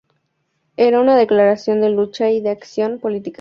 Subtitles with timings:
[0.77, 3.29] Era una declaración de lucha y de acción política.